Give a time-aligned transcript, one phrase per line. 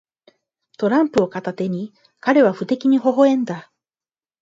[0.79, 3.71] トランプを片手に、彼は不敵にほほ笑んだ。